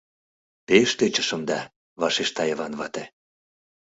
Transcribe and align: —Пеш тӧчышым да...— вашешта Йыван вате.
—Пеш 0.67 0.89
тӧчышым 0.99 1.41
да...— 1.49 1.59
вашешта 2.01 2.43
Йыван 2.47 2.73
вате. 2.79 3.03